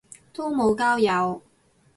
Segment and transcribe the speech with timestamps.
[0.33, 1.43] 都無交友